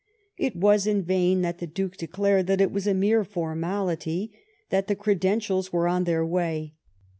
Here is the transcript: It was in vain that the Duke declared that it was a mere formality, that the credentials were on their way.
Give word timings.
It 0.35 0.55
was 0.55 0.87
in 0.87 1.03
vain 1.03 1.41
that 1.41 1.59
the 1.59 1.67
Duke 1.67 1.95
declared 1.95 2.47
that 2.47 2.59
it 2.59 2.71
was 2.71 2.87
a 2.87 2.93
mere 2.95 3.23
formality, 3.23 4.31
that 4.71 4.87
the 4.87 4.95
credentials 4.95 5.71
were 5.71 5.87
on 5.87 6.05
their 6.05 6.25
way. 6.25 6.73